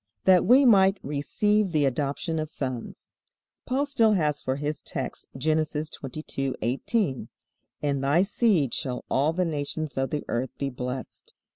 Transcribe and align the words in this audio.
That 0.23 0.45
we 0.47 0.65
might 0.65 0.97
receive 1.03 1.71
the 1.71 1.85
adoption 1.85 2.39
of 2.39 2.49
sons. 2.49 3.13
Paul 3.67 3.85
still 3.85 4.13
has 4.13 4.41
for 4.41 4.55
his 4.55 4.81
text 4.81 5.27
Genesis 5.37 5.91
22:18, 5.91 7.27
"In 7.83 8.01
thy 8.01 8.23
seed 8.23 8.73
shall 8.73 9.05
all 9.11 9.31
the 9.31 9.45
nations 9.45 9.99
of 9.99 10.09
the 10.09 10.25
earth 10.27 10.57
be 10.57 10.71
blessed." 10.71 11.35